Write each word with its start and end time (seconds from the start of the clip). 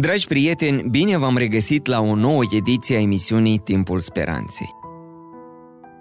Dragi 0.00 0.26
prieteni, 0.26 0.88
bine 0.90 1.16
v-am 1.16 1.36
regăsit 1.36 1.86
la 1.86 2.00
o 2.00 2.14
nouă 2.14 2.42
ediție 2.50 2.96
a 2.96 3.00
emisiunii 3.00 3.58
Timpul 3.58 4.00
Speranței. 4.00 4.74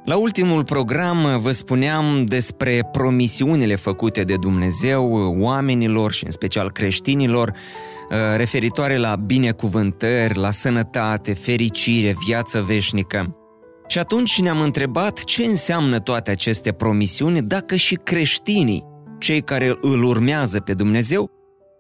La 0.05 0.17
ultimul 0.17 0.63
program 0.63 1.39
vă 1.39 1.51
spuneam 1.51 2.25
despre 2.25 2.89
promisiunile 2.91 3.75
făcute 3.75 4.23
de 4.23 4.35
Dumnezeu 4.35 5.35
oamenilor 5.39 6.11
și 6.11 6.25
în 6.25 6.31
special 6.31 6.71
creștinilor 6.71 7.49
uh, 7.49 8.17
referitoare 8.35 8.97
la 8.97 9.15
binecuvântări, 9.15 10.37
la 10.37 10.51
sănătate, 10.51 11.33
fericire, 11.33 12.15
viață 12.25 12.61
veșnică. 12.61 13.35
Și 13.87 13.99
atunci 13.99 14.41
ne-am 14.41 14.61
întrebat 14.61 15.23
ce 15.23 15.43
înseamnă 15.43 15.99
toate 15.99 16.31
aceste 16.31 16.71
promisiuni 16.71 17.41
dacă 17.41 17.75
și 17.75 17.95
creștinii, 17.95 18.83
cei 19.19 19.41
care 19.41 19.77
îl 19.81 20.03
urmează 20.03 20.59
pe 20.59 20.73
Dumnezeu, 20.73 21.31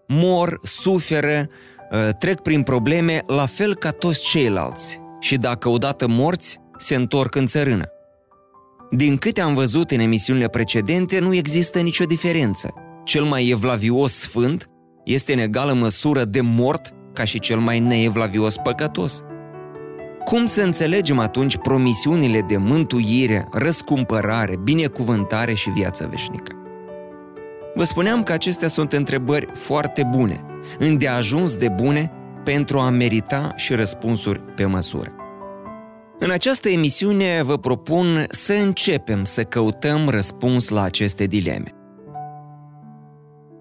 mor, 0.07 0.59
suferă, 0.63 1.49
uh, 1.49 1.75
trec 2.19 2.39
prin 2.39 2.63
probleme 2.63 3.23
la 3.27 3.45
fel 3.45 3.75
ca 3.75 3.89
toți 3.91 4.23
ceilalți 4.23 4.99
și 5.19 5.37
dacă 5.37 5.69
odată 5.69 6.07
morți, 6.07 6.59
se 6.77 6.95
întorc 6.95 7.35
în 7.35 7.45
țărână. 7.45 7.85
Din 8.91 9.17
câte 9.17 9.41
am 9.41 9.53
văzut 9.53 9.91
în 9.91 9.99
emisiunile 9.99 10.47
precedente, 10.47 11.19
nu 11.19 11.33
există 11.33 11.79
nicio 11.79 12.05
diferență. 12.05 12.73
Cel 13.03 13.23
mai 13.23 13.47
evlavios 13.47 14.13
sfânt 14.13 14.69
este 15.03 15.33
în 15.33 15.39
egală 15.39 15.73
măsură 15.73 16.23
de 16.23 16.41
mort 16.41 16.93
ca 17.13 17.23
și 17.23 17.39
cel 17.39 17.59
mai 17.59 17.79
neevlavios 17.79 18.55
păcătos. 18.63 19.21
Cum 20.23 20.45
să 20.45 20.61
înțelegem 20.61 21.19
atunci 21.19 21.57
promisiunile 21.57 22.41
de 22.41 22.57
mântuire, 22.57 23.47
răscumpărare, 23.51 24.57
binecuvântare 24.63 25.53
și 25.53 25.69
viață 25.69 26.07
veșnică? 26.09 26.51
Vă 27.75 27.83
spuneam 27.83 28.23
că 28.23 28.31
acestea 28.31 28.67
sunt 28.67 28.93
întrebări 28.93 29.47
foarte 29.53 30.07
bune, 30.11 30.45
îndeajuns 30.79 31.55
de 31.55 31.69
bune 31.69 32.11
pentru 32.43 32.79
a 32.79 32.89
merita 32.89 33.53
și 33.55 33.73
răspunsuri 33.73 34.39
pe 34.39 34.65
măsură. 34.65 35.11
În 36.19 36.31
această 36.31 36.69
emisiune 36.69 37.41
vă 37.43 37.57
propun 37.57 38.25
să 38.29 38.53
începem 38.53 39.23
să 39.23 39.43
căutăm 39.43 40.09
răspuns 40.09 40.69
la 40.69 40.81
aceste 40.81 41.25
dileme. 41.25 41.71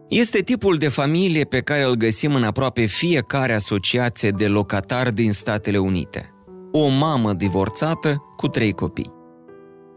Este 0.08 0.38
tipul 0.38 0.76
de 0.76 0.88
familie 0.88 1.44
pe 1.44 1.60
care 1.60 1.84
îl 1.84 1.94
găsim 1.94 2.34
în 2.34 2.44
aproape 2.44 2.84
fiecare 2.84 3.52
asociație 3.52 4.30
de 4.30 4.46
locatari 4.46 5.14
din 5.14 5.32
Statele 5.32 5.78
Unite. 5.78 6.30
O 6.72 6.88
mamă 6.88 7.32
divorțată 7.32 8.22
cu 8.36 8.48
trei 8.48 8.72
copii. 8.72 9.12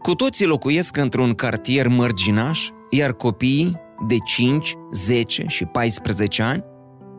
Cu 0.02 0.14
toții 0.14 0.46
locuiesc 0.46 0.96
într-un 0.96 1.34
cartier 1.34 1.88
mărginaș, 1.88 2.68
iar 2.90 3.12
copiii 3.12 3.76
de 4.06 4.16
5, 4.24 4.74
10 4.92 5.44
și 5.48 5.64
14 5.64 6.42
ani 6.42 6.64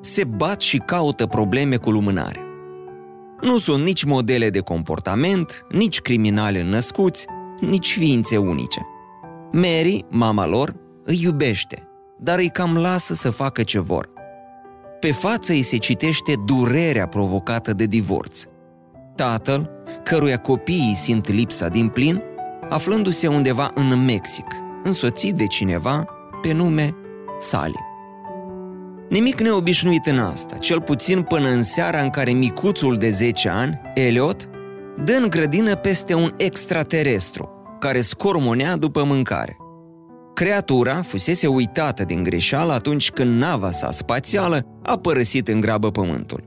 se 0.02 0.24
bat 0.24 0.62
și 0.62 0.78
caută 0.78 1.26
probleme 1.26 1.78
cu 1.78 1.92
lumânare. 1.92 2.40
Nu 3.42 3.58
sunt 3.58 3.84
nici 3.84 4.04
modele 4.04 4.50
de 4.50 4.60
comportament, 4.60 5.66
nici 5.70 6.02
criminale 6.02 6.64
născuți, 6.64 7.26
nici 7.60 7.94
ființe 7.94 8.38
unice. 8.38 8.80
Mary, 9.52 10.06
mama 10.10 10.46
lor, 10.46 10.76
îi 11.04 11.20
iubește, 11.24 11.88
dar 12.20 12.38
îi 12.38 12.50
cam 12.50 12.78
lasă 12.78 13.14
să 13.14 13.30
facă 13.30 13.64
ce 13.64 13.80
vor. 13.80 14.10
Pe 15.00 15.12
față 15.12 15.52
îi 15.52 15.62
se 15.62 15.78
citește 15.78 16.34
durerea 16.46 17.08
provocată 17.08 17.74
de 17.74 17.86
divorț. 17.86 18.44
Tatăl, 19.16 19.70
căruia 20.04 20.38
copiii 20.38 20.96
simt 20.96 21.30
lipsa 21.30 21.68
din 21.68 21.88
plin, 21.88 22.24
aflându-se 22.70 23.28
undeva 23.28 23.72
în 23.74 24.06
Mexic, 24.06 24.46
însoțit 24.84 25.34
de 25.36 25.48
cineva 25.48 26.06
pe 26.42 26.52
nume 26.52 26.96
Salim. 27.40 27.91
Nimic 29.12 29.40
neobișnuit 29.40 30.06
în 30.06 30.20
asta, 30.20 30.58
cel 30.58 30.82
puțin 30.82 31.22
până 31.22 31.50
în 31.50 31.64
seara 31.64 32.02
în 32.02 32.10
care 32.10 32.32
micuțul 32.32 32.98
de 32.98 33.10
10 33.10 33.50
ani, 33.50 33.82
Elliot, 33.94 34.50
dă 35.06 35.14
în 35.14 35.30
grădină 35.30 35.76
peste 35.76 36.14
un 36.14 36.34
extraterestru, 36.38 37.50
care 37.80 38.02
scormonea 38.02 38.76
după 38.76 39.04
mâncare. 39.04 39.58
Creatura 40.34 41.02
fusese 41.02 41.48
uitată 41.48 42.04
din 42.04 42.24
greșeală 42.24 42.74
atunci 42.74 43.12
când 43.12 43.40
nava 43.40 43.72
sa 43.72 43.92
spațială 43.92 44.66
a 44.84 44.98
părăsit 44.98 45.48
în 45.48 45.60
grabă 45.60 45.92
pământul. 45.92 46.44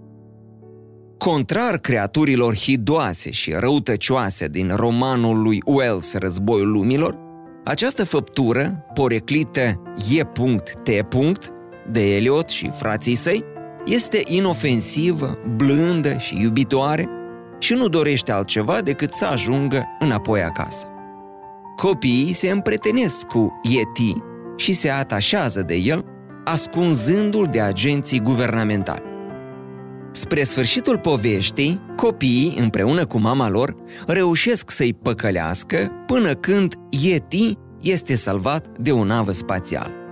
Contrar 1.19 1.79
creaturilor 1.79 2.57
hidoase 2.57 3.31
și 3.31 3.53
răutăcioase 3.59 4.47
din 4.47 4.73
romanul 4.75 5.43
lui 5.43 5.63
Wells 5.65 6.15
Războiul 6.15 6.71
Lumilor, 6.71 7.19
această 7.65 8.05
făptură, 8.05 8.85
poreclită 8.95 9.83
E.T 10.11 10.89
de 11.91 12.17
Eliot 12.17 12.49
și 12.49 12.71
frații 12.71 13.15
săi, 13.15 13.45
este 13.85 14.23
inofensivă, 14.25 15.39
blândă 15.57 16.17
și 16.19 16.41
iubitoare 16.41 17.09
și 17.59 17.75
nu 17.75 17.89
dorește 17.89 18.33
altceva 18.33 18.81
decât 18.81 19.13
să 19.13 19.25
ajungă 19.25 19.85
înapoi 19.99 20.43
acasă. 20.43 20.87
Copiii 21.77 22.33
se 22.33 22.51
împretenesc 22.51 23.27
cu 23.27 23.61
Yeti 23.63 24.17
și 24.57 24.73
se 24.73 24.91
atașează 24.91 25.63
de 25.63 25.75
el, 25.75 26.05
ascunzându-l 26.45 27.49
de 27.51 27.61
agenții 27.61 28.21
guvernamentali. 28.21 29.03
Spre 30.13 30.43
sfârșitul 30.43 30.99
poveștii, 30.99 31.81
copiii, 31.97 32.57
împreună 32.59 33.07
cu 33.07 33.19
mama 33.19 33.49
lor, 33.49 33.77
reușesc 34.07 34.71
să-i 34.71 34.95
păcălească 34.95 35.91
până 36.07 36.33
când 36.33 36.75
Yeti 36.91 37.59
este 37.81 38.15
salvat 38.15 38.67
de 38.79 38.93
o 38.93 39.05
navă 39.05 39.33
spațială. 39.33 40.04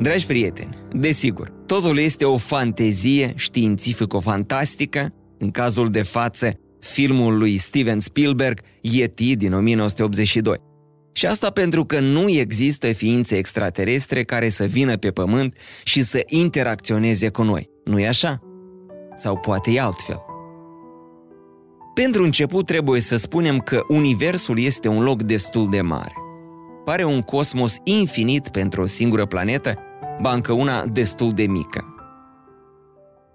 Dragi 0.00 0.26
prieteni, 0.26 0.74
desigur, 0.92 1.52
totul 1.66 1.98
este 1.98 2.24
o 2.24 2.36
fantezie 2.36 3.32
științifico-fantastică, 3.36 5.12
în 5.38 5.50
cazul 5.50 5.90
de 5.90 6.02
față, 6.02 6.52
filmul 6.80 7.38
lui 7.38 7.58
Steven 7.58 8.00
Spielberg, 8.00 8.60
E.T. 8.80 9.20
din 9.20 9.52
1982. 9.52 10.56
Și 11.12 11.26
asta 11.26 11.50
pentru 11.50 11.84
că 11.84 12.00
nu 12.00 12.28
există 12.28 12.92
ființe 12.92 13.36
extraterestre 13.36 14.24
care 14.24 14.48
să 14.48 14.64
vină 14.64 14.96
pe 14.96 15.10
pământ 15.10 15.56
și 15.84 16.02
să 16.02 16.22
interacționeze 16.26 17.28
cu 17.28 17.42
noi. 17.42 17.70
Nu-i 17.84 18.06
așa? 18.06 18.40
Sau 19.14 19.36
poate 19.36 19.70
e 19.70 19.80
altfel. 19.80 20.20
Pentru 21.94 22.22
început 22.22 22.66
trebuie 22.66 23.00
să 23.00 23.16
spunem 23.16 23.58
că 23.58 23.80
Universul 23.88 24.58
este 24.58 24.88
un 24.88 25.02
loc 25.02 25.22
destul 25.22 25.70
de 25.70 25.80
mare. 25.80 26.12
Pare 26.84 27.04
un 27.04 27.22
cosmos 27.22 27.76
infinit 27.84 28.48
pentru 28.48 28.82
o 28.82 28.86
singură 28.86 29.26
planetă, 29.26 29.78
ba 30.20 30.32
încă 30.32 30.52
una 30.52 30.86
destul 30.86 31.32
de 31.32 31.46
mică. 31.46 31.84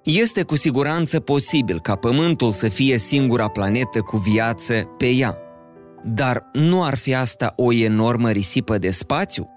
Este 0.04 0.44
cu 0.44 0.56
siguranță 0.56 1.20
posibil 1.20 1.80
ca 1.80 1.96
Pământul 1.96 2.52
să 2.52 2.70
fie 2.70 2.98
singura 2.98 3.48
planetă 3.48 4.02
cu 4.02 4.18
viață 4.18 4.74
pe 4.98 5.08
ea, 5.08 5.38
dar 6.04 6.50
nu 6.54 6.84
ar 6.84 6.96
fi 6.96 7.16
asta 7.16 7.54
o 7.56 7.74
enormă 7.74 8.30
risipă 8.30 8.78
de 8.78 8.92
spațiu? 8.92 9.50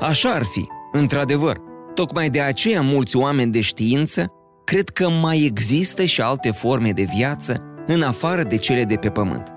Așa 0.00 0.30
ar 0.30 0.42
fi, 0.42 0.66
într-adevăr. 0.92 1.60
Tocmai 1.94 2.30
de 2.30 2.40
aceea 2.40 2.82
mulți 2.82 3.16
oameni 3.16 3.52
de 3.52 3.60
știință 3.60 4.26
cred 4.64 4.88
că 4.88 5.08
mai 5.08 5.44
există 5.44 6.04
și 6.04 6.20
alte 6.20 6.50
forme 6.50 6.90
de 6.90 7.06
viață 7.16 7.62
în 7.86 8.02
afară 8.02 8.42
de 8.42 8.56
cele 8.56 8.84
de 8.84 8.96
pe 8.96 9.08
Pământ. 9.08 9.52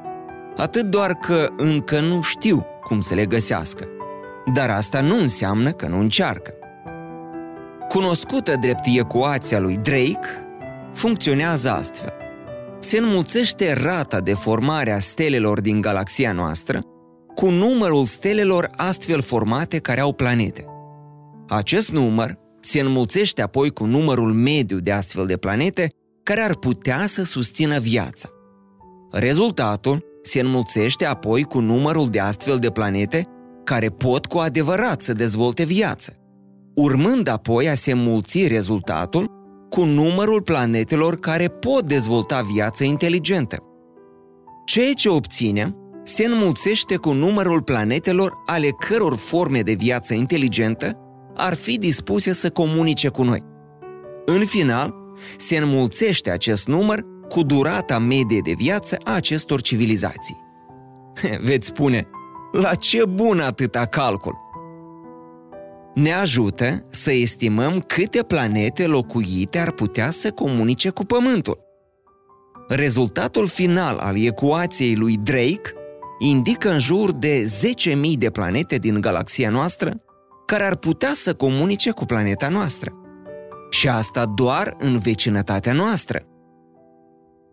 Atât 0.55 0.85
doar 0.85 1.13
că 1.13 1.49
încă 1.57 1.99
nu 1.99 2.21
știu 2.21 2.65
cum 2.81 3.01
să 3.01 3.15
le 3.15 3.25
găsească. 3.25 3.87
Dar 4.53 4.69
asta 4.69 5.01
nu 5.01 5.15
înseamnă 5.15 5.71
că 5.71 5.87
nu 5.87 5.99
încearcă. 5.99 6.53
Cunoscută 7.87 8.55
drept 8.55 8.85
ecuația 8.85 9.59
lui 9.59 9.77
Drake, 9.77 10.27
funcționează 10.93 11.71
astfel. 11.71 12.13
Se 12.79 12.97
înmulțește 12.97 13.73
rata 13.73 14.19
de 14.19 14.33
formare 14.33 14.91
a 14.91 14.99
stelelor 14.99 15.61
din 15.61 15.81
galaxia 15.81 16.31
noastră 16.31 16.81
cu 17.35 17.49
numărul 17.49 18.05
stelelor 18.05 18.69
astfel 18.75 19.21
formate 19.21 19.77
care 19.77 19.99
au 19.99 20.13
planete. 20.13 20.65
Acest 21.47 21.91
număr 21.91 22.37
se 22.59 22.79
înmulțește 22.79 23.41
apoi 23.41 23.69
cu 23.69 23.85
numărul 23.85 24.33
mediu 24.33 24.79
de 24.79 24.91
astfel 24.91 25.25
de 25.25 25.37
planete 25.37 25.93
care 26.23 26.41
ar 26.41 26.55
putea 26.55 27.05
să 27.05 27.23
susțină 27.23 27.79
viața. 27.79 28.29
Rezultatul 29.11 30.05
se 30.21 30.39
înmulțește 30.39 31.05
apoi 31.05 31.43
cu 31.43 31.59
numărul 31.59 32.09
de 32.09 32.19
astfel 32.19 32.57
de 32.57 32.69
planete 32.69 33.27
care 33.63 33.89
pot 33.89 34.25
cu 34.25 34.37
adevărat 34.37 35.01
să 35.01 35.13
dezvolte 35.13 35.63
viață, 35.63 36.13
urmând 36.75 37.27
apoi 37.27 37.69
a 37.69 37.75
se 37.75 37.93
mulți 37.93 38.47
rezultatul 38.47 39.37
cu 39.69 39.83
numărul 39.83 40.41
planetelor 40.41 41.15
care 41.19 41.47
pot 41.47 41.83
dezvolta 41.83 42.41
viață 42.53 42.83
inteligentă. 42.83 43.63
Ceea 44.65 44.93
ce 44.93 45.09
obținem 45.09 45.75
se 46.03 46.25
înmulțește 46.25 46.95
cu 46.95 47.11
numărul 47.11 47.61
planetelor 47.61 48.33
ale 48.45 48.69
căror 48.69 49.15
forme 49.15 49.61
de 49.61 49.73
viață 49.73 50.13
inteligentă 50.13 50.97
ar 51.35 51.53
fi 51.53 51.77
dispuse 51.77 52.33
să 52.33 52.49
comunice 52.49 53.07
cu 53.07 53.23
noi. 53.23 53.43
În 54.25 54.45
final, 54.45 54.93
se 55.37 55.57
înmulțește 55.57 56.29
acest 56.29 56.67
număr 56.67 57.05
cu 57.29 57.43
durata 57.43 57.99
medie 57.99 58.39
de 58.43 58.53
viață 58.57 58.97
a 59.03 59.13
acestor 59.13 59.61
civilizații. 59.61 60.37
Veți 61.47 61.67
spune, 61.67 62.07
la 62.51 62.75
ce 62.75 63.05
bun 63.05 63.39
atâta 63.39 63.85
calcul? 63.85 64.35
Ne 65.93 66.11
ajută 66.11 66.85
să 66.89 67.11
estimăm 67.11 67.81
câte 67.81 68.23
planete 68.23 68.85
locuite 68.85 69.59
ar 69.59 69.71
putea 69.71 70.09
să 70.09 70.31
comunice 70.31 70.89
cu 70.89 71.03
Pământul. 71.03 71.59
Rezultatul 72.67 73.47
final 73.47 73.97
al 73.97 74.17
ecuației 74.17 74.95
lui 74.95 75.17
Drake 75.17 75.73
indică 76.19 76.71
în 76.71 76.79
jur 76.79 77.11
de 77.11 77.51
10.000 78.11 78.17
de 78.17 78.29
planete 78.29 78.75
din 78.75 79.01
galaxia 79.01 79.49
noastră 79.49 79.95
care 80.45 80.63
ar 80.63 80.75
putea 80.75 81.11
să 81.13 81.33
comunice 81.33 81.91
cu 81.91 82.05
planeta 82.05 82.47
noastră. 82.47 82.93
Și 83.69 83.87
asta 83.87 84.25
doar 84.25 84.75
în 84.77 84.97
vecinătatea 84.97 85.73
noastră. 85.73 86.21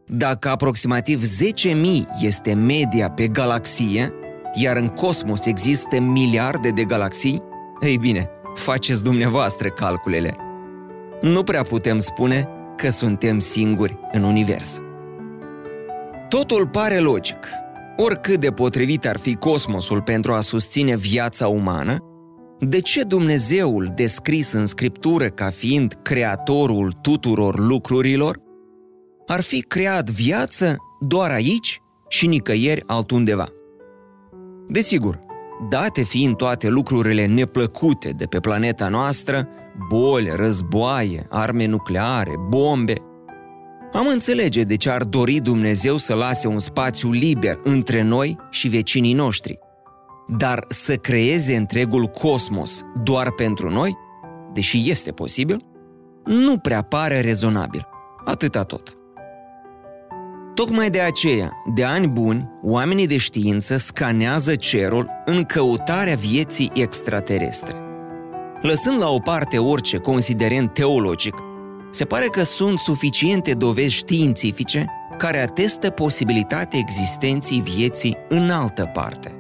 Dacă 0.07 0.49
aproximativ 0.49 1.23
10.000 1.25 1.75
este 2.21 2.55
media 2.55 3.11
pe 3.11 3.29
galaxie, 3.29 4.13
iar 4.57 4.77
în 4.77 4.89
cosmos 4.89 5.47
există 5.47 6.01
miliarde 6.01 6.71
de 6.71 6.85
galaxii, 6.85 7.43
ei 7.81 7.97
bine, 7.97 8.31
faceți 8.55 9.03
dumneavoastră 9.03 9.69
calculele. 9.69 10.37
Nu 11.21 11.43
prea 11.43 11.63
putem 11.63 11.99
spune 11.99 12.49
că 12.77 12.91
suntem 12.91 13.39
singuri 13.39 13.99
în 14.13 14.23
univers. 14.23 14.79
Totul 16.29 16.69
pare 16.69 16.99
logic. 16.99 17.49
Oricât 17.97 18.41
de 18.41 18.51
potrivit 18.51 19.07
ar 19.07 19.19
fi 19.19 19.35
cosmosul 19.35 20.03
pentru 20.03 20.33
a 20.33 20.41
susține 20.41 20.97
viața 20.97 21.49
umană, 21.49 21.99
de 22.59 22.81
ce 22.81 23.03
Dumnezeul, 23.03 23.93
descris 23.95 24.53
în 24.53 24.67
Scriptură 24.67 25.29
ca 25.29 25.51
fiind 25.51 25.99
creatorul 26.03 26.93
tuturor 27.03 27.59
lucrurilor, 27.59 28.41
ar 29.27 29.41
fi 29.41 29.61
creat 29.61 30.11
viață 30.11 30.77
doar 31.01 31.31
aici 31.31 31.81
și 32.09 32.27
nicăieri 32.27 32.83
altundeva? 32.87 33.47
Desigur, 34.69 35.21
date 35.69 36.03
fiind 36.03 36.37
toate 36.37 36.69
lucrurile 36.69 37.27
neplăcute 37.27 38.11
de 38.11 38.25
pe 38.27 38.41
planeta 38.41 38.89
noastră, 38.89 39.49
boli, 39.89 40.31
războaie, 40.35 41.27
arme 41.31 41.67
nucleare, 41.67 42.33
bombe, 42.49 42.95
am 43.93 44.07
înțelege 44.07 44.63
de 44.63 44.77
ce 44.77 44.91
ar 44.91 45.05
dori 45.05 45.41
Dumnezeu 45.41 45.97
să 45.97 46.15
lase 46.15 46.49
un 46.49 46.59
spațiu 46.59 47.11
liber 47.11 47.61
între 47.63 48.03
noi 48.03 48.37
și 48.51 48.69
vecinii 48.69 49.13
noștri. 49.13 49.59
Dar 50.29 50.65
să 50.69 50.97
creeze 50.97 51.57
întregul 51.57 52.07
cosmos 52.07 52.83
doar 53.03 53.33
pentru 53.33 53.71
noi, 53.71 53.97
deși 54.53 54.91
este 54.91 55.13
posibil, 55.13 55.65
nu 56.25 56.59
prea 56.59 56.83
pare 56.83 57.21
rezonabil. 57.21 57.87
Atâta 58.25 58.63
tot. 58.63 58.96
Tocmai 60.57 60.91
de 60.91 61.01
aceea, 61.01 61.53
de 61.75 61.85
ani 61.85 62.07
buni, 62.07 62.49
oamenii 62.63 63.07
de 63.07 63.17
știință 63.17 63.77
scanează 63.77 64.55
cerul 64.55 65.11
în 65.25 65.45
căutarea 65.45 66.15
vieții 66.15 66.71
extraterestre. 66.75 67.75
Lăsând 68.63 69.01
la 69.01 69.09
o 69.09 69.19
parte 69.19 69.59
orice 69.59 69.97
considerent 69.97 70.75
teologic, 70.75 71.35
se 71.91 72.05
pare 72.05 72.27
că 72.27 72.43
sunt 72.43 72.79
suficiente 72.79 73.53
dovezi 73.53 73.95
științifice 73.95 74.87
care 75.19 75.39
atestă 75.39 75.91
posibilitatea 75.91 76.79
existenței 76.79 77.63
vieții 77.75 78.17
în 78.29 78.51
altă 78.51 78.91
parte. 78.93 79.35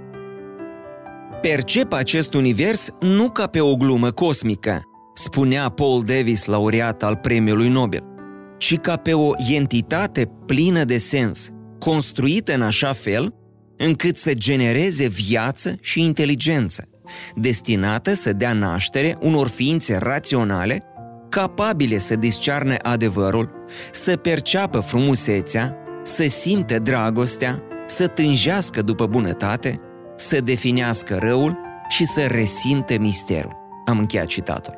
Percep 1.40 1.92
acest 1.92 2.34
univers 2.34 2.88
nu 3.00 3.30
ca 3.30 3.46
pe 3.46 3.60
o 3.60 3.74
glumă 3.74 4.10
cosmică, 4.10 4.82
spunea 5.14 5.68
Paul 5.68 6.02
Davis, 6.02 6.44
laureat 6.44 7.02
al 7.02 7.16
premiului 7.16 7.68
Nobel, 7.68 8.15
ci 8.58 8.76
ca 8.76 8.96
pe 8.96 9.12
o 9.12 9.30
entitate 9.50 10.30
plină 10.46 10.84
de 10.84 10.98
sens, 10.98 11.48
construită 11.78 12.54
în 12.54 12.62
așa 12.62 12.92
fel 12.92 13.34
încât 13.76 14.16
să 14.16 14.34
genereze 14.34 15.06
viață 15.06 15.74
și 15.80 16.04
inteligență, 16.04 16.88
destinată 17.34 18.14
să 18.14 18.32
dea 18.32 18.52
naștere 18.52 19.16
unor 19.20 19.48
ființe 19.48 19.96
raționale 19.96 20.84
capabile 21.28 21.98
să 21.98 22.16
discearne 22.16 22.76
adevărul, 22.82 23.50
să 23.92 24.16
perceapă 24.16 24.80
frumusețea, 24.80 25.76
să 26.02 26.28
simte 26.28 26.78
dragostea, 26.78 27.62
să 27.86 28.06
tânjească 28.06 28.82
după 28.82 29.06
bunătate, 29.06 29.80
să 30.16 30.40
definească 30.40 31.18
răul 31.20 31.58
și 31.88 32.04
să 32.06 32.26
resimte 32.26 32.98
misterul. 32.98 33.56
Am 33.86 33.98
încheiat 33.98 34.26
citatul. 34.26 34.74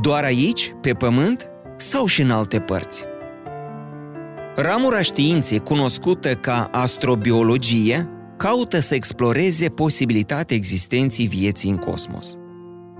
Doar 0.00 0.24
aici, 0.24 0.74
pe 0.80 0.92
pământ, 0.92 1.48
sau 1.82 2.06
și 2.06 2.20
în 2.20 2.30
alte 2.30 2.60
părți? 2.60 3.04
Ramura 4.56 5.00
științei, 5.00 5.58
cunoscută 5.58 6.34
ca 6.34 6.68
astrobiologie, 6.72 8.08
caută 8.36 8.80
să 8.80 8.94
exploreze 8.94 9.68
posibilitatea 9.68 10.56
existenței 10.56 11.26
vieții 11.26 11.70
în 11.70 11.76
cosmos. 11.76 12.36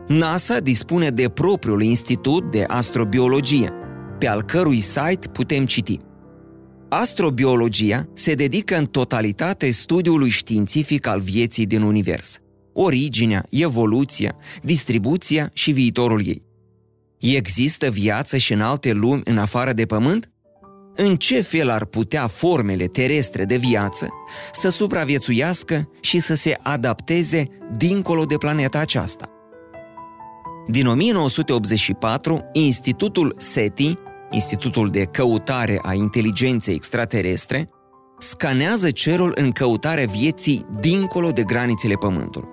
NASA 0.06 0.58
dispune 0.58 1.08
de 1.08 1.28
propriul 1.28 1.82
institut 1.82 2.50
de 2.50 2.64
astrobiologie, 2.66 3.72
pe 4.18 4.28
al 4.28 4.42
cărui 4.42 4.80
site 4.80 5.28
putem 5.32 5.66
citi. 5.66 5.98
Astrobiologia 6.88 8.08
se 8.14 8.34
dedică 8.34 8.76
în 8.76 8.86
totalitate 8.86 9.70
studiului 9.70 10.28
științific 10.28 11.06
al 11.06 11.20
vieții 11.20 11.66
din 11.66 11.82
univers, 11.82 12.38
originea, 12.72 13.46
evoluția, 13.50 14.36
distribuția 14.62 15.50
și 15.52 15.70
viitorul 15.70 16.26
ei. 16.26 16.51
Există 17.30 17.90
viață 17.90 18.36
și 18.36 18.52
în 18.52 18.60
alte 18.60 18.92
lumi 18.92 19.20
în 19.24 19.38
afară 19.38 19.72
de 19.72 19.86
Pământ? 19.86 20.30
În 20.96 21.16
ce 21.16 21.40
fel 21.40 21.70
ar 21.70 21.84
putea 21.84 22.26
formele 22.26 22.86
terestre 22.86 23.44
de 23.44 23.56
viață 23.56 24.08
să 24.52 24.68
supraviețuiască 24.68 25.88
și 26.00 26.20
să 26.20 26.34
se 26.34 26.56
adapteze 26.62 27.48
dincolo 27.76 28.24
de 28.24 28.36
planeta 28.36 28.78
aceasta? 28.78 29.28
Din 30.68 30.86
1984, 30.86 32.48
Institutul 32.52 33.34
SETI, 33.38 33.94
Institutul 34.30 34.88
de 34.88 35.04
Căutare 35.04 35.78
a 35.82 35.94
Inteligenței 35.94 36.74
Extraterestre, 36.74 37.68
scanează 38.18 38.90
cerul 38.90 39.32
în 39.34 39.50
căutarea 39.50 40.06
vieții 40.06 40.60
dincolo 40.80 41.30
de 41.30 41.42
granițele 41.42 41.94
Pământului. 41.94 42.48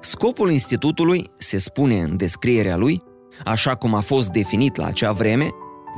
Scopul 0.00 0.50
institutului, 0.50 1.30
se 1.36 1.58
spune 1.58 2.00
în 2.00 2.16
descrierea 2.16 2.76
lui, 2.76 3.02
așa 3.44 3.74
cum 3.74 3.94
a 3.94 4.00
fost 4.00 4.28
definit 4.28 4.76
la 4.76 4.86
acea 4.86 5.12
vreme, 5.12 5.48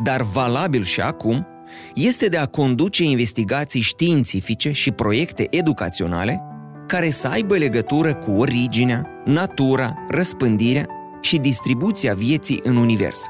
dar 0.02 0.22
valabil 0.22 0.84
și 0.84 1.00
acum, 1.00 1.46
este 1.94 2.28
de 2.28 2.37
a 2.37 2.46
conduce 2.46 3.04
investigații 3.04 3.80
științifice 3.80 4.72
și 4.72 4.90
proiecte 4.90 5.46
educaționale 5.50 6.42
care 6.87 7.10
să 7.10 7.28
aibă 7.28 7.56
legătură 7.56 8.14
cu 8.14 8.30
originea, 8.30 9.06
natura, 9.25 9.94
răspândirea 10.08 10.87
și 11.20 11.37
distribuția 11.37 12.14
vieții 12.14 12.60
în 12.62 12.76
univers. 12.76 13.26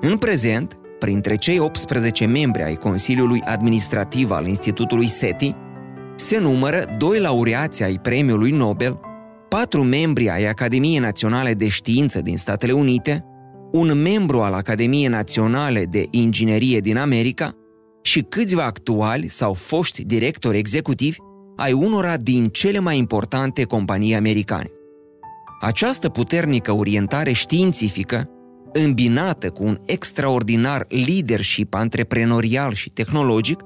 În 0.00 0.16
prezent, 0.18 0.76
printre 0.98 1.34
cei 1.34 1.58
18 1.58 2.26
membri 2.26 2.62
ai 2.62 2.74
Consiliului 2.74 3.40
Administrativ 3.40 4.30
al 4.30 4.46
Institutului 4.46 5.06
SETI, 5.08 5.54
se 6.16 6.38
numără 6.38 6.84
doi 6.98 7.18
laureați 7.18 7.82
ai 7.82 7.98
Premiului 8.02 8.50
Nobel, 8.50 9.00
patru 9.52 9.82
membri 9.82 10.30
ai 10.30 10.44
Academiei 10.44 10.98
Naționale 10.98 11.54
de 11.54 11.68
Știință 11.68 12.20
din 12.20 12.36
Statele 12.36 12.72
Unite, 12.72 13.24
un 13.72 14.02
membru 14.02 14.40
al 14.40 14.52
Academiei 14.52 15.06
Naționale 15.06 15.84
de 15.84 16.06
Inginerie 16.10 16.80
din 16.80 16.96
America 16.96 17.54
și 18.02 18.20
câțiva 18.20 18.64
actuali 18.64 19.28
sau 19.28 19.52
foști 19.52 20.04
directori 20.04 20.58
executivi 20.58 21.16
ai 21.56 21.72
unora 21.72 22.16
din 22.16 22.46
cele 22.46 22.78
mai 22.78 22.98
importante 22.98 23.62
companii 23.62 24.14
americane. 24.14 24.70
Această 25.60 26.08
puternică 26.08 26.72
orientare 26.72 27.32
științifică, 27.32 28.28
îmbinată 28.72 29.50
cu 29.50 29.64
un 29.64 29.78
extraordinar 29.86 30.86
leadership 31.06 31.74
antreprenorial 31.74 32.72
și 32.72 32.90
tehnologic, 32.90 33.60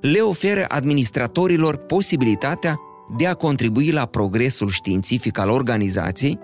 le 0.00 0.18
oferă 0.18 0.64
administratorilor 0.68 1.76
posibilitatea 1.76 2.76
de 3.16 3.26
a 3.26 3.34
contribui 3.34 3.90
la 3.90 4.06
progresul 4.06 4.68
științific 4.68 5.38
al 5.38 5.50
organizației 5.50 6.38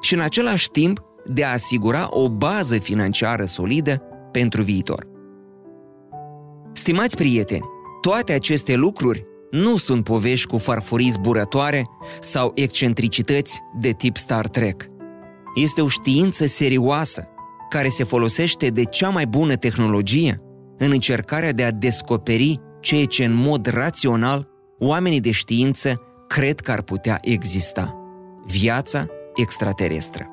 și 0.00 0.14
în 0.14 0.20
același 0.20 0.70
timp 0.70 1.02
de 1.26 1.44
a 1.44 1.52
asigura 1.52 2.06
o 2.10 2.28
bază 2.28 2.78
financiară 2.78 3.44
solidă 3.44 4.02
pentru 4.30 4.62
viitor. 4.62 5.06
Stimați 6.72 7.16
prieteni, 7.16 7.64
toate 8.00 8.32
aceste 8.32 8.74
lucruri 8.74 9.26
nu 9.50 9.76
sunt 9.76 10.04
povești 10.04 10.46
cu 10.46 10.58
farfurii 10.58 11.10
zburătoare 11.10 11.86
sau 12.20 12.52
excentricități 12.54 13.60
de 13.80 13.90
tip 13.90 14.16
Star 14.16 14.48
Trek. 14.48 14.88
Este 15.54 15.80
o 15.80 15.88
știință 15.88 16.46
serioasă 16.46 17.28
care 17.68 17.88
se 17.88 18.04
folosește 18.04 18.68
de 18.68 18.84
cea 18.84 19.08
mai 19.08 19.26
bună 19.26 19.54
tehnologie 19.54 20.38
în 20.78 20.90
încercarea 20.90 21.52
de 21.52 21.64
a 21.64 21.70
descoperi 21.70 22.60
ceea 22.80 23.04
ce 23.04 23.24
în 23.24 23.32
mod 23.32 23.66
rațional 23.66 24.48
oamenii 24.86 25.20
de 25.20 25.30
știință 25.30 26.00
cred 26.28 26.60
că 26.60 26.70
ar 26.70 26.82
putea 26.82 27.18
exista. 27.22 27.98
Viața 28.46 29.06
extraterestră. 29.34 30.28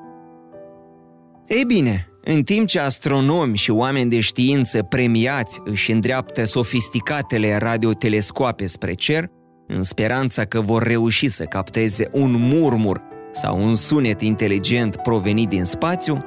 Ei 1.46 1.64
bine, 1.64 2.08
în 2.24 2.42
timp 2.42 2.66
ce 2.66 2.80
astronomi 2.80 3.56
și 3.56 3.70
oameni 3.70 4.10
de 4.10 4.20
știință 4.20 4.82
premiați 4.82 5.60
își 5.64 5.92
îndreaptă 5.92 6.44
sofisticatele 6.44 7.56
radiotelescoape 7.56 8.66
spre 8.66 8.92
cer, 8.92 9.30
în 9.66 9.82
speranța 9.82 10.44
că 10.44 10.60
vor 10.60 10.82
reuși 10.82 11.28
să 11.28 11.44
capteze 11.44 12.08
un 12.12 12.32
murmur 12.32 13.02
sau 13.32 13.64
un 13.64 13.74
sunet 13.74 14.20
inteligent 14.20 14.96
provenit 14.96 15.48
din 15.48 15.64
spațiu, 15.64 16.24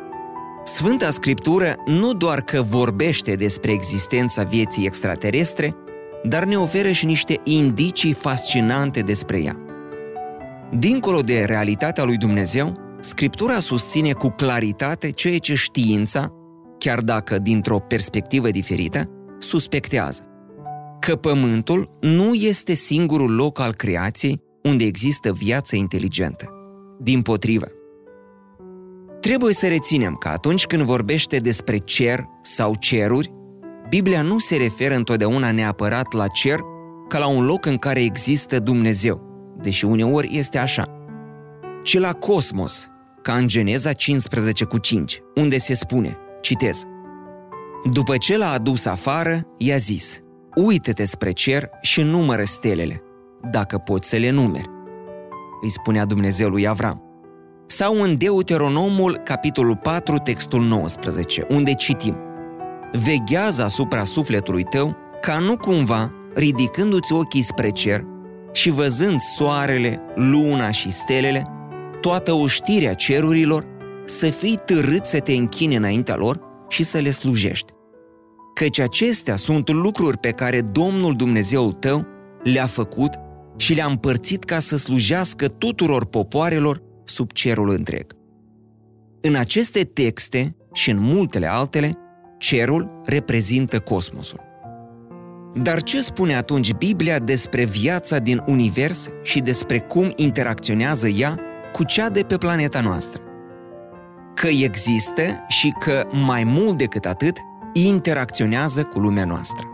Sfânta 0.63 1.09
Scriptură 1.09 1.75
nu 1.85 2.13
doar 2.13 2.41
că 2.41 2.61
vorbește 2.61 3.35
despre 3.35 3.71
existența 3.71 4.43
vieții 4.43 4.85
extraterestre, 4.85 5.75
dar 6.27 6.43
ne 6.43 6.57
oferă 6.57 6.91
și 6.91 7.05
niște 7.05 7.41
indicii 7.43 8.13
fascinante 8.13 8.99
despre 8.99 9.41
ea. 9.41 9.59
Dincolo 10.77 11.21
de 11.21 11.43
realitatea 11.43 12.03
lui 12.03 12.17
Dumnezeu, 12.17 12.83
Scriptura 12.99 13.59
susține 13.59 14.11
cu 14.11 14.29
claritate 14.29 15.11
ceea 15.11 15.37
ce 15.37 15.53
știința, 15.53 16.33
chiar 16.77 17.01
dacă 17.01 17.39
dintr-o 17.39 17.79
perspectivă 17.79 18.49
diferită, 18.49 19.09
suspectează. 19.39 20.27
Că 20.99 21.15
Pământul 21.15 21.97
nu 22.01 22.33
este 22.33 22.73
singurul 22.73 23.35
loc 23.35 23.59
al 23.59 23.73
creației 23.73 24.39
unde 24.63 24.83
există 24.83 25.31
viață 25.31 25.75
inteligentă. 25.75 26.49
Din 26.99 27.21
potrivă, 27.21 27.67
trebuie 29.19 29.53
să 29.53 29.67
reținem 29.67 30.13
că 30.13 30.27
atunci 30.27 30.65
când 30.65 30.81
vorbește 30.81 31.37
despre 31.37 31.77
cer 31.77 32.25
sau 32.41 32.75
ceruri, 32.79 33.31
Biblia 33.89 34.21
nu 34.21 34.39
se 34.39 34.55
referă 34.55 34.95
întotdeauna 34.95 35.51
neapărat 35.51 36.13
la 36.13 36.27
cer 36.27 36.59
ca 37.07 37.17
la 37.17 37.27
un 37.27 37.45
loc 37.45 37.65
în 37.65 37.77
care 37.77 38.01
există 38.01 38.59
Dumnezeu, 38.59 39.21
deși 39.61 39.85
uneori 39.85 40.37
este 40.37 40.57
așa, 40.57 40.89
ci 41.83 41.99
la 41.99 42.11
cosmos, 42.11 42.87
ca 43.21 43.33
în 43.33 43.47
Geneza 43.47 43.93
15 43.93 44.63
cu 44.63 44.77
5, 44.77 45.21
unde 45.35 45.57
se 45.57 45.73
spune, 45.73 46.17
citez, 46.41 46.83
După 47.91 48.17
ce 48.17 48.37
l-a 48.37 48.51
adus 48.51 48.85
afară, 48.85 49.47
i-a 49.57 49.75
zis, 49.75 50.19
uită-te 50.55 51.05
spre 51.05 51.31
cer 51.31 51.69
și 51.81 52.01
numără 52.01 52.43
stelele, 52.43 53.01
dacă 53.51 53.77
poți 53.77 54.09
să 54.09 54.17
le 54.17 54.29
numeri. 54.29 54.69
Îi 55.61 55.69
spunea 55.69 56.05
Dumnezeu 56.05 56.49
lui 56.49 56.67
Avram. 56.67 57.01
Sau 57.67 58.01
în 58.01 58.17
Deuteronomul, 58.17 59.17
capitolul 59.23 59.75
4, 59.75 60.17
textul 60.17 60.61
19, 60.61 61.47
unde 61.49 61.73
citim, 61.73 62.17
Veghează 63.03 63.63
asupra 63.63 64.03
sufletului 64.03 64.63
tău 64.63 64.95
ca 65.21 65.39
nu 65.39 65.57
cumva, 65.57 66.11
ridicându-ți 66.33 67.13
ochii 67.13 67.41
spre 67.41 67.69
cer 67.69 68.05
și 68.51 68.69
văzând 68.69 69.19
soarele, 69.19 70.01
luna 70.15 70.71
și 70.71 70.91
stelele, 70.91 71.45
toată 72.01 72.33
oștirea 72.33 72.93
cerurilor, 72.93 73.65
să 74.05 74.29
fii 74.29 74.59
târât 74.65 75.05
să 75.05 75.19
te 75.19 75.33
închine 75.33 75.75
înaintea 75.75 76.15
lor 76.15 76.39
și 76.69 76.83
să 76.83 76.97
le 76.97 77.11
slujești. 77.11 77.73
Căci 78.53 78.79
acestea 78.79 79.35
sunt 79.35 79.69
lucruri 79.69 80.17
pe 80.17 80.31
care 80.31 80.61
Domnul 80.61 81.15
Dumnezeul 81.15 81.71
tău 81.71 82.05
le-a 82.43 82.67
făcut 82.67 83.11
și 83.57 83.73
le-a 83.73 83.85
împărțit 83.85 84.43
ca 84.43 84.59
să 84.59 84.77
slujească 84.77 85.47
tuturor 85.47 86.05
popoarelor 86.05 86.81
sub 87.05 87.31
cerul 87.31 87.69
întreg. 87.69 88.05
În 89.21 89.35
aceste 89.35 89.83
texte 89.83 90.55
și 90.73 90.89
în 90.89 90.99
multele 90.99 91.47
altele, 91.47 91.97
cerul 92.37 93.01
reprezintă 93.05 93.79
cosmosul. 93.79 94.39
Dar 95.61 95.83
ce 95.83 96.01
spune 96.01 96.35
atunci 96.35 96.73
Biblia 96.73 97.19
despre 97.19 97.63
viața 97.63 98.17
din 98.17 98.43
univers 98.45 99.09
și 99.23 99.39
despre 99.39 99.79
cum 99.79 100.11
interacționează 100.15 101.07
ea 101.07 101.39
cu 101.73 101.83
cea 101.83 102.09
de 102.09 102.21
pe 102.21 102.37
planeta 102.37 102.81
noastră. 102.81 103.21
Că 104.33 104.47
există 104.47 105.21
și 105.47 105.73
că, 105.79 106.07
mai 106.11 106.43
mult 106.43 106.77
decât 106.77 107.05
atât, 107.05 107.37
interacționează 107.73 108.83
cu 108.83 108.99
lumea 108.99 109.25
noastră. 109.25 109.67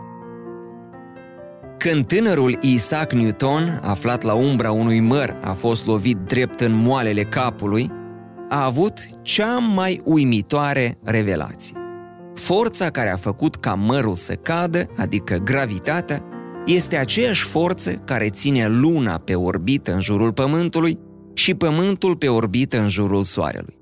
Când 1.78 2.06
tânărul 2.06 2.58
Isaac 2.60 3.12
Newton, 3.12 3.80
aflat 3.82 4.22
la 4.22 4.34
umbra 4.34 4.72
unui 4.72 5.00
măr, 5.00 5.36
a 5.40 5.52
fost 5.52 5.86
lovit 5.86 6.16
drept 6.16 6.60
în 6.60 6.72
moalele 6.72 7.22
capului, 7.22 7.90
a 8.48 8.64
avut 8.64 9.06
cea 9.22 9.58
mai 9.58 10.00
uimitoare 10.04 10.98
revelație. 11.02 11.81
Forța 12.34 12.90
care 12.90 13.10
a 13.10 13.16
făcut 13.16 13.56
ca 13.56 13.74
mărul 13.74 14.14
să 14.14 14.34
cadă, 14.34 14.86
adică 14.96 15.36
gravitatea, 15.36 16.24
este 16.66 16.96
aceeași 16.96 17.44
forță 17.44 17.92
care 17.92 18.28
ține 18.30 18.68
luna 18.68 19.18
pe 19.18 19.34
orbită 19.34 19.92
în 19.92 20.00
jurul 20.00 20.32
Pământului 20.32 20.98
și 21.34 21.54
Pământul 21.54 22.16
pe 22.16 22.28
orbită 22.28 22.80
în 22.80 22.88
jurul 22.88 23.22
Soarelui. 23.22 23.80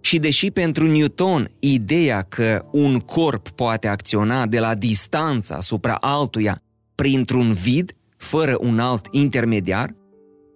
Și 0.00 0.18
deși 0.18 0.50
pentru 0.50 0.86
Newton 0.86 1.50
ideea 1.58 2.22
că 2.22 2.64
un 2.72 2.98
corp 2.98 3.48
poate 3.48 3.88
acționa 3.88 4.46
de 4.46 4.58
la 4.58 4.74
distanță 4.74 5.54
asupra 5.54 5.94
altuia 5.94 6.60
printr-un 6.94 7.52
vid, 7.52 7.92
fără 8.16 8.56
un 8.60 8.78
alt 8.78 9.06
intermediar, 9.10 9.94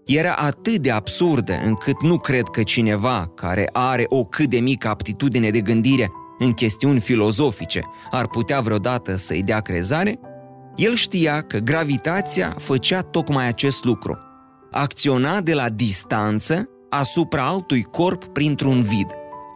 era 0.06 0.32
atât 0.32 0.78
de 0.78 0.90
absurdă 0.90 1.60
încât 1.64 2.02
nu 2.02 2.18
cred 2.18 2.42
că 2.42 2.62
cineva 2.62 3.32
care 3.34 3.68
are 3.72 4.04
o 4.08 4.24
cât 4.24 4.50
de 4.50 4.60
mică 4.60 4.88
aptitudine 4.88 5.50
de 5.50 5.60
gândire 5.60 6.10
în 6.42 6.52
chestiuni 6.52 7.00
filozofice 7.00 7.82
ar 8.10 8.26
putea 8.26 8.60
vreodată 8.60 9.16
să-i 9.16 9.42
dea 9.42 9.60
crezare, 9.60 10.20
el 10.76 10.94
știa 10.94 11.42
că 11.42 11.58
gravitația 11.58 12.56
făcea 12.58 13.00
tocmai 13.00 13.46
acest 13.46 13.84
lucru– 13.84 14.18
acționa 14.70 15.40
de 15.40 15.54
la 15.54 15.68
distanță 15.68 16.68
asupra 16.90 17.42
altui 17.42 17.82
corp 17.82 18.24
printr-un 18.24 18.82
vid, 18.82 19.06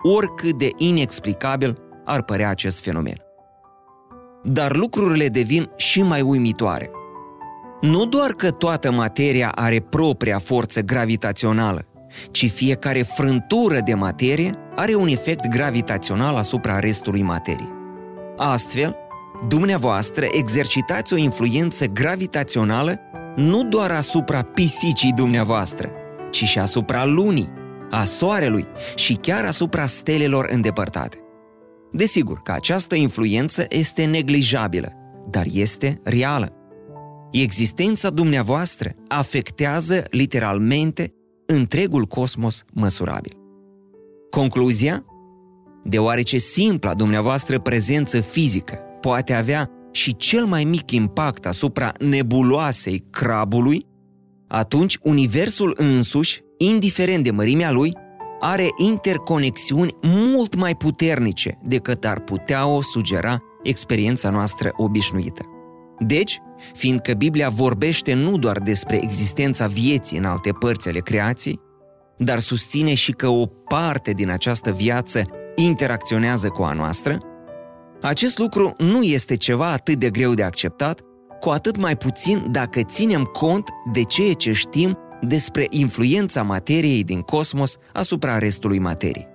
oricât 0.03 0.59
de 0.59 0.71
inexplicabil 0.77 1.79
ar 2.05 2.23
părea 2.23 2.49
acest 2.49 2.83
fenomen. 2.83 3.17
Dar 4.43 4.77
lucrurile 4.77 5.29
devin 5.29 5.71
și 5.77 6.03
mai 6.03 6.21
uimitoare. 6.21 6.91
Nu 7.81 8.07
doar 8.07 8.31
că 8.31 8.51
toată 8.51 8.91
materia 8.91 9.51
are 9.55 9.81
propria 9.81 10.39
forță 10.39 10.81
gravitațională, 10.81 11.87
ci 12.31 12.51
fiecare 12.51 13.03
frântură 13.03 13.79
de 13.85 13.95
materie 13.95 14.59
are 14.77 14.95
un 14.95 15.09
efect 15.09 15.47
gravitațional 15.47 16.37
asupra 16.37 16.79
restului 16.79 17.23
materiei. 17.23 17.73
Astfel, 18.37 18.97
dumneavoastră 19.49 20.27
exercitați 20.31 21.13
o 21.13 21.17
influență 21.17 21.87
gravitațională 21.87 23.01
nu 23.37 23.65
doar 23.65 23.91
asupra 23.91 24.43
pisicii 24.43 25.13
dumneavoastră, 25.13 25.91
ci 26.31 26.45
și 26.45 26.59
asupra 26.59 27.05
lunii, 27.05 27.53
a 27.91 28.05
soarelui 28.05 28.67
și 28.95 29.15
chiar 29.15 29.45
asupra 29.45 29.87
stelelor 29.87 30.49
îndepărtate. 30.53 31.19
Desigur 31.93 32.43
că 32.43 32.53
această 32.53 32.95
influență 32.95 33.67
este 33.69 34.05
neglijabilă, 34.05 34.93
dar 35.31 35.45
este 35.53 36.01
reală. 36.05 36.53
Existența 37.33 38.11
dumneavoastră 38.11 38.95
afectează 39.09 40.03
literalmente 40.11 41.13
întregul 41.47 42.05
cosmos 42.05 42.65
măsurabil. 42.73 43.44
Concluzia? 44.35 45.05
Deoarece 45.85 46.39
simpla 46.39 46.95
dumneavoastră 46.95 47.59
prezență 47.59 48.21
fizică 48.21 48.79
poate 49.01 49.33
avea 49.33 49.71
și 49.93 50.17
cel 50.17 50.45
mai 50.45 50.65
mic 50.65 50.91
impact 50.91 51.47
asupra 51.47 51.93
nebuloasei 51.99 53.05
crabului, 53.11 53.87
atunci 54.49 54.99
universul 55.03 55.75
însuși, 55.77 56.41
indiferent 56.59 57.25
de 57.25 57.31
mărimea 57.31 57.71
lui, 57.71 57.93
are 58.41 58.69
interconexiuni 58.77 59.93
mult 60.03 60.55
mai 60.55 60.75
puternice 60.75 61.59
decât 61.63 62.05
ar 62.05 62.21
putea 62.21 62.67
o 62.67 62.83
sugera 62.83 63.39
experiența 63.63 64.31
noastră 64.31 64.73
obișnuită. 64.77 65.45
Deci, 65.99 66.39
fiindcă 66.73 67.13
Biblia 67.13 67.49
vorbește 67.49 68.15
nu 68.15 68.39
doar 68.39 68.59
despre 68.59 69.03
existența 69.03 69.67
vieții 69.67 70.19
în 70.19 70.25
alte 70.25 70.51
părți 70.53 70.89
ale 70.89 70.99
creației, 70.99 71.61
dar 72.17 72.39
susține 72.39 72.95
și 72.95 73.13
că 73.13 73.29
o 73.29 73.47
parte 73.47 74.11
din 74.11 74.31
această 74.31 74.73
viață 74.73 75.23
interacționează 75.55 76.49
cu 76.49 76.63
a 76.63 76.73
noastră, 76.73 77.19
acest 78.03 78.39
lucru 78.39 78.73
nu 78.79 79.03
este 79.03 79.37
ceva 79.37 79.71
atât 79.71 79.99
de 79.99 80.11
greu 80.11 80.35
de 80.35 80.43
acceptat, 80.43 81.01
cu 81.41 81.49
atât 81.51 81.77
mai 81.77 81.97
puțin 81.97 82.47
dacă 82.51 82.83
ținem 82.83 83.25
cont 83.25 83.69
de 83.93 84.03
ceea 84.03 84.33
ce 84.33 84.53
știm 84.53 84.99
despre 85.21 85.67
influența 85.71 86.43
materiei 86.43 87.05
din 87.05 87.21
cosmos 87.21 87.77
asupra 87.93 88.39
restului 88.39 88.79
materiei. 88.79 89.29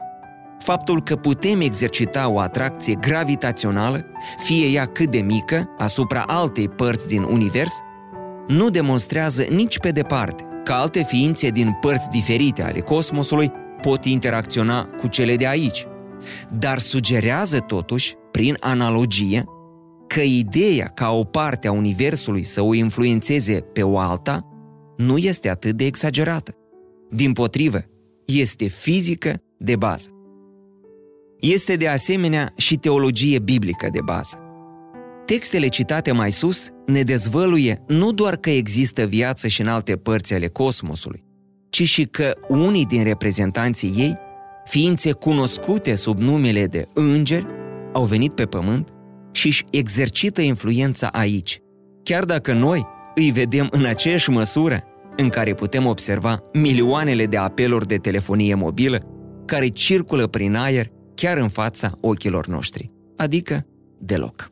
Faptul 0.60 1.04
că 1.04 1.16
putem 1.16 1.62
exercita 1.62 2.30
o 2.30 2.40
atracție 2.40 2.94
gravitațională, 2.94 4.06
fie 4.44 4.66
ea 4.66 4.86
cât 4.86 5.12
de 5.12 5.20
mică, 5.20 5.70
asupra 5.78 6.24
altei 6.28 6.70
părți 6.70 7.08
din 7.08 7.24
univers, 7.24 7.74
nu 8.48 8.70
demonstrează 8.70 9.44
nici 9.44 9.80
pe 9.80 9.92
departe 9.92 10.49
că 10.64 10.72
alte 10.72 11.04
ființe 11.04 11.50
din 11.50 11.78
părți 11.82 12.10
diferite 12.10 12.64
ale 12.64 12.80
cosmosului 12.80 13.52
pot 13.82 14.06
interacționa 14.06 14.86
cu 14.86 15.08
cele 15.08 15.36
de 15.36 15.48
aici, 15.48 15.88
dar 16.52 16.80
sugerează 16.80 17.60
totuși 17.60 18.16
prin 18.32 18.58
analogie, 18.60 19.46
că 20.08 20.22
ideea 20.22 20.86
ca 20.86 21.10
o 21.10 21.24
parte 21.24 21.68
a 21.68 21.72
Universului 21.72 22.44
să 22.44 22.62
o 22.62 22.74
influențeze 22.74 23.60
pe 23.74 23.84
o 23.84 23.98
alta 23.98 24.50
nu 24.98 25.18
este 25.18 25.50
atât 25.50 25.76
de 25.76 25.86
exagerată. 25.86 26.54
Din 27.10 27.34
potrivă, 27.34 27.84
este 28.26 28.68
fizică 28.68 29.42
de 29.58 29.76
bază. 29.76 30.10
Este 31.40 31.76
de 31.76 31.88
asemenea 31.88 32.54
și 32.56 32.78
teologie 32.78 33.40
biblică 33.40 33.90
de 33.92 34.00
bază. 34.06 34.44
Textele 35.26 35.68
citate 35.68 36.12
mai 36.12 36.32
sus 36.32 36.70
ne 36.90 37.02
dezvăluie 37.02 37.84
nu 37.88 38.12
doar 38.12 38.36
că 38.36 38.50
există 38.50 39.06
viață 39.06 39.48
și 39.48 39.62
în 39.62 39.68
alte 39.68 39.96
părți 39.96 40.34
ale 40.34 40.48
cosmosului, 40.48 41.24
ci 41.70 41.84
și 41.84 42.04
că 42.04 42.34
unii 42.48 42.86
din 42.86 43.04
reprezentanții 43.04 43.94
ei, 43.98 44.18
ființe 44.66 45.12
cunoscute 45.12 45.96
sub 45.96 46.20
numele 46.20 46.66
de 46.66 46.88
îngeri, 46.94 47.48
au 47.94 48.04
venit 48.04 48.34
pe 48.34 48.46
pământ 48.46 48.90
și 49.32 49.48
își 49.48 49.66
exercită 49.72 50.42
influența 50.42 51.08
aici, 51.08 51.60
chiar 52.04 52.24
dacă 52.24 52.54
noi 52.54 52.88
îi 53.16 53.32
vedem 53.32 53.68
în 53.72 53.86
aceeași 53.86 54.30
măsură 54.30 54.84
în 55.18 55.30
care 55.30 55.54
putem 55.54 55.86
observa 55.86 56.44
milioanele 56.54 57.26
de 57.26 57.38
apeluri 57.38 57.88
de 57.88 57.98
telefonie 57.98 58.56
mobilă 58.56 59.06
care 59.46 59.68
circulă 59.68 60.28
prin 60.28 60.56
aer 60.56 60.92
chiar 61.16 61.38
în 61.38 61.50
fața 61.50 61.92
ochilor 62.02 62.48
noștri, 62.48 62.92
adică 63.18 63.66
deloc. 64.00 64.52